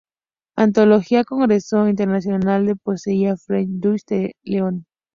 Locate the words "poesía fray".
2.75-3.67